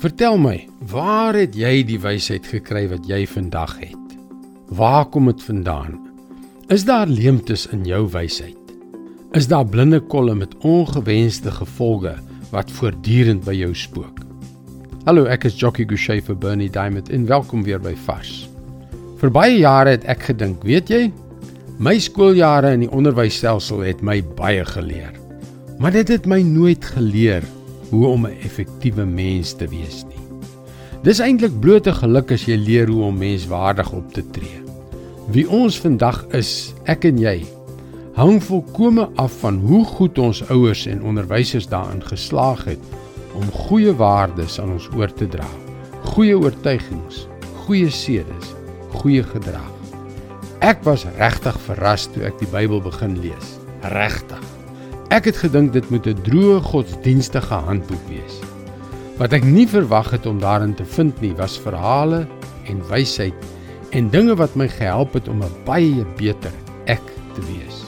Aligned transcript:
Vertel 0.00 0.38
my, 0.40 0.54
waar 0.88 1.36
het 1.36 1.52
jy 1.60 1.82
die 1.84 1.98
wysheid 2.00 2.46
gekry 2.48 2.86
wat 2.88 3.04
jy 3.04 3.18
vandag 3.28 3.74
het? 3.82 4.14
Waar 4.72 5.04
kom 5.12 5.26
dit 5.28 5.42
vandaan? 5.44 5.98
Is 6.72 6.86
daar 6.88 7.04
leemtes 7.04 7.66
in 7.68 7.82
jou 7.84 8.06
wysheid? 8.08 8.72
Is 9.36 9.50
daar 9.52 9.68
blinde 9.68 10.00
kolle 10.00 10.32
met 10.38 10.56
ongewenste 10.64 11.52
gevolge 11.52 12.14
wat 12.48 12.72
voortdurend 12.78 13.44
by 13.44 13.58
jou 13.58 13.74
spook? 13.76 14.24
Hallo, 15.04 15.28
ek 15.28 15.44
is 15.50 15.60
Jockey 15.60 15.84
Gouchee 15.84 16.24
vir 16.24 16.40
Bernie 16.48 16.72
Diamond 16.72 17.12
en 17.12 17.28
welkom 17.28 17.68
weer 17.68 17.84
by 17.84 17.92
Vars. 18.08 18.48
Vir 19.20 19.36
baie 19.36 19.60
jare 19.60 19.98
het 19.98 20.08
ek 20.08 20.30
gedink, 20.32 20.64
weet 20.64 20.88
jy, 20.88 21.04
my 21.76 21.98
skooljare 22.00 22.72
in 22.72 22.86
die 22.86 22.92
onderwysstelsel 22.96 23.84
het 23.84 24.00
my 24.00 24.22
baie 24.40 24.64
geleer. 24.64 25.12
Maar 25.76 26.00
dit 26.00 26.16
het 26.16 26.24
my 26.24 26.40
nooit 26.40 26.88
geleer 26.96 27.44
hoe 27.90 28.06
om 28.06 28.26
'n 28.26 28.38
effektiewe 28.42 29.04
mens 29.04 29.52
te 29.52 29.68
wees 29.68 30.04
nie. 30.08 30.20
Dis 31.02 31.18
eintlik 31.18 31.60
bloot 31.60 31.86
'n 31.86 31.94
geluk 31.94 32.32
as 32.32 32.44
jy 32.44 32.56
leer 32.56 32.88
hoe 32.88 33.02
om 33.04 33.18
menswaardig 33.18 33.92
op 33.92 34.12
te 34.12 34.30
tree. 34.30 34.62
Wie 35.30 35.48
ons 35.50 35.78
vandag 35.80 36.26
is, 36.34 36.74
ek 36.84 37.04
en 37.04 37.18
jy, 37.18 37.44
hang 38.14 38.42
volkome 38.42 39.08
af 39.16 39.32
van 39.40 39.58
hoe 39.58 39.84
goed 39.84 40.18
ons 40.18 40.42
ouers 40.50 40.86
en 40.86 41.02
onderwysers 41.02 41.68
daarin 41.68 42.02
geslaag 42.02 42.64
het 42.64 42.84
om 43.34 43.50
goeie 43.50 43.94
waardes 43.96 44.60
aan 44.60 44.72
ons 44.72 44.88
oor 44.96 45.12
te 45.12 45.28
dra. 45.28 45.46
Goeie 46.04 46.38
oortuigings, 46.38 47.26
goeie 47.64 47.90
sedes, 47.90 48.54
goeie 48.90 49.22
gedrag. 49.22 49.72
Ek 50.60 50.82
was 50.84 51.06
regtig 51.16 51.60
verras 51.60 52.08
toe 52.12 52.26
ek 52.28 52.38
die 52.38 52.50
Bybel 52.52 52.82
begin 52.84 53.20
lees. 53.20 53.58
Regtig. 53.80 54.59
Ek 55.10 55.24
het 55.26 55.40
gedink 55.42 55.72
dit 55.74 55.86
moet 55.90 56.06
'n 56.06 56.22
droë 56.22 56.60
godsdienstige 56.62 57.54
handboek 57.66 58.02
wees. 58.06 58.36
Wat 59.18 59.32
ek 59.34 59.42
nie 59.42 59.66
verwag 59.66 60.10
het 60.14 60.26
om 60.26 60.38
daarin 60.38 60.74
te 60.74 60.84
vind 60.84 61.20
nie, 61.20 61.34
was 61.34 61.58
verhale 61.58 62.26
en 62.70 62.78
wysheid 62.88 63.34
en 63.90 64.08
dinge 64.08 64.36
wat 64.38 64.54
my 64.54 64.68
gehelp 64.68 65.12
het 65.18 65.28
om 65.28 65.42
'n 65.42 65.64
baie 65.66 66.06
beter 66.16 66.54
ek 66.86 67.02
te 67.34 67.42
wees. 67.50 67.82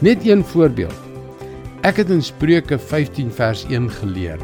Net 0.00 0.26
een 0.26 0.44
voorbeeld. 0.44 0.98
Ek 1.82 1.96
het 1.96 2.10
in 2.10 2.22
Spreuke 2.22 2.78
15 2.78 3.30
vers 3.30 3.64
1 3.70 3.90
geleer: 3.90 4.38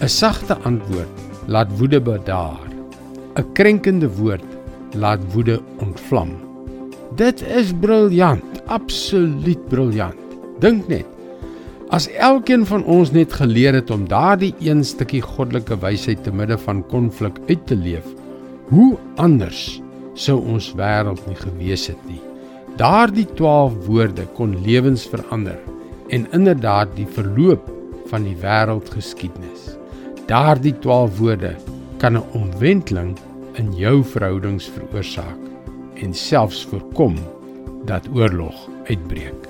'n 0.00 0.08
Sagte 0.08 0.56
antwoord 0.64 1.12
laat 1.46 1.68
woede 1.78 2.00
bedaar. 2.00 2.68
'n 3.36 3.52
Krenkende 3.52 4.08
woord 4.08 4.48
laat 4.96 5.20
woede 5.32 5.60
ontvlam. 5.78 6.30
Dit 7.16 7.42
is 7.42 7.72
briljant, 7.80 8.66
absoluut 8.66 9.68
briljant. 9.68 10.16
Dink 10.58 10.88
net 10.88 11.06
As 11.90 12.06
elkeen 12.14 12.62
van 12.70 12.84
ons 12.86 13.10
net 13.10 13.32
geleer 13.34 13.74
het 13.74 13.88
om 13.90 14.04
daardie 14.06 14.52
een 14.62 14.84
stukkie 14.86 15.22
goddelike 15.26 15.74
wysheid 15.82 16.20
te 16.22 16.30
midde 16.30 16.54
van 16.62 16.84
konflik 16.86 17.40
uit 17.48 17.64
te 17.66 17.74
leef, 17.74 18.04
hoe 18.70 18.92
anders 19.18 19.80
sou 20.14 20.36
ons 20.38 20.68
wêreld 20.78 21.24
nie 21.26 21.34
gewees 21.40 21.88
het 21.90 22.04
nie. 22.06 22.20
Daardie 22.78 23.26
12 23.34 23.74
woorde 23.88 24.26
kon 24.36 24.54
lewens 24.62 25.08
verander 25.10 25.58
en 26.14 26.28
inderdaad 26.36 26.92
die 26.94 27.08
verloop 27.10 27.66
van 28.12 28.22
die 28.28 28.36
wêreldgeskiedenis. 28.38 29.72
Daardie 30.30 30.76
12 30.86 31.18
woorde 31.18 31.56
kan 31.98 32.14
'n 32.16 32.22
omwenteling 32.38 33.18
in 33.58 33.72
jou 33.74 34.04
verhoudings 34.04 34.70
veroorsaak 34.70 35.42
en 35.98 36.14
selfs 36.14 36.62
voorkom 36.70 37.18
dat 37.84 38.06
oorlog 38.14 38.68
uitbreek. 38.86 39.48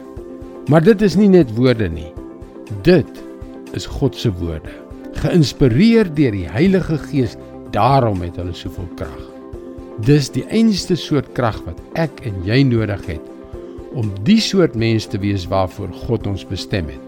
Maar 0.69 0.83
dit 0.83 1.03
is 1.03 1.17
nie 1.17 1.29
net 1.29 1.55
woorde 1.55 1.89
nie. 1.89 2.13
Dit 2.83 3.09
is 3.75 3.87
God 3.87 4.15
se 4.17 4.31
woorde, 4.39 4.71
geïnspireer 5.19 6.09
deur 6.15 6.35
die 6.35 6.47
Heilige 6.49 6.99
Gees. 7.09 7.37
Daarom 7.75 8.23
het 8.23 8.39
hulle 8.39 8.55
soveel 8.55 8.89
krag. 8.99 9.27
Dis 10.07 10.31
die 10.33 10.47
enigste 10.49 10.97
soort 10.99 11.29
krag 11.37 11.59
wat 11.67 11.79
ek 11.99 12.23
en 12.27 12.39
jy 12.47 12.63
nodig 12.67 13.03
het 13.11 13.27
om 13.99 14.07
die 14.23 14.39
soort 14.39 14.77
mens 14.79 15.09
te 15.11 15.19
wees 15.19 15.49
waarvoor 15.51 15.91
God 16.07 16.27
ons 16.31 16.47
bestem 16.47 16.87
het. 16.91 17.03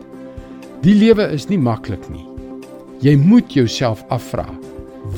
Die 0.82 0.96
lewe 0.98 1.28
is 1.30 1.46
nie 1.46 1.60
maklik 1.62 2.02
nie. 2.10 2.26
Jy 3.06 3.14
moet 3.22 3.54
jouself 3.54 4.02
afvra, 4.14 4.46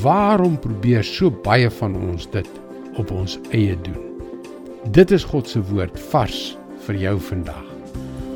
waarom 0.04 0.58
probeer 0.60 1.04
so 1.04 1.32
baie 1.44 1.72
van 1.80 1.96
ons 2.12 2.28
dit 2.36 2.60
op 3.00 3.12
ons 3.16 3.38
eie 3.56 3.76
doen? 3.88 4.00
Dit 4.92 5.12
is 5.12 5.24
God 5.24 5.48
se 5.48 5.64
woord 5.72 5.96
vars 6.12 6.50
vir 6.84 7.00
jou 7.08 7.16
vandag. 7.32 7.73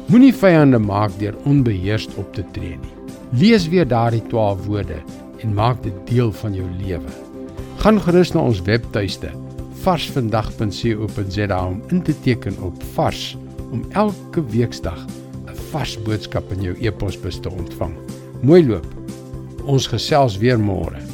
Moenie 0.09 0.33
vyande 0.33 0.79
maak 0.81 1.13
deur 1.21 1.35
onbeheerst 1.45 2.15
op 2.17 2.31
te 2.33 2.41
tree 2.55 2.79
nie. 2.81 2.95
Lees 3.37 3.67
weer 3.69 3.85
daardie 3.89 4.23
12 4.31 4.63
woorde 4.65 5.03
en 5.45 5.53
maak 5.55 5.83
dit 5.85 5.99
deel 6.09 6.33
van 6.33 6.55
jou 6.57 6.69
lewe. 6.79 7.11
Gaan 7.83 8.01
gerus 8.01 8.33
na 8.33 8.47
ons 8.49 8.63
webtuiste 8.65 9.35
varsvandag.co.za 9.85 11.61
om 11.67 11.83
in 11.93 12.01
te 12.03 12.17
teken 12.25 12.57
op 12.65 12.81
vars 12.95 13.37
om 13.69 13.85
elke 13.93 14.47
weeksdag 14.55 15.05
'n 15.45 15.61
vars 15.71 15.99
boodskap 16.03 16.53
in 16.57 16.63
jou 16.63 16.75
e-posbus 16.81 17.41
te 17.41 17.51
ontvang. 17.51 17.93
Mooi 18.41 18.67
loop. 18.67 18.89
Ons 19.65 19.87
gesels 19.87 20.39
weer 20.39 20.59
môre. 20.59 21.08